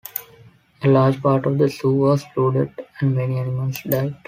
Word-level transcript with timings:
A 0.81 0.87
large 0.87 1.21
part 1.21 1.45
of 1.45 1.59
the 1.59 1.69
zoo 1.69 1.93
was 1.93 2.23
flooded 2.33 2.73
and 3.01 3.15
many 3.15 3.37
animals 3.37 3.77
died. 3.85 4.15